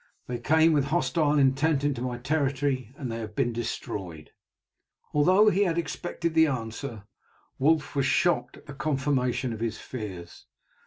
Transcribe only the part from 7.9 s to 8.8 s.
was shocked at the